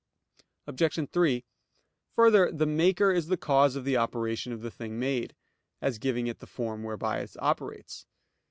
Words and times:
Obj. 0.65 1.09
3: 1.11 1.45
Further, 2.15 2.51
the 2.51 2.65
maker 2.65 3.11
is 3.11 3.27
the 3.27 3.37
cause 3.37 3.75
of 3.75 3.85
the 3.85 3.97
operation 3.97 4.51
of 4.51 4.61
the 4.63 4.71
thing 4.71 4.97
made, 4.97 5.35
as 5.79 5.99
giving 5.99 6.25
it 6.25 6.39
the 6.39 6.47
form 6.47 6.81
whereby 6.81 7.19
it 7.19 7.35
operates. 7.37 8.07